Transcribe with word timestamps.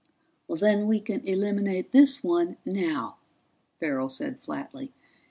"Then 0.49 0.87
we 0.87 0.99
can 0.99 1.21
eliminate 1.27 1.91
this 1.91 2.23
one 2.23 2.57
now," 2.65 3.17
Farrell 3.79 4.09
said 4.09 4.39
flatly. 4.39 4.93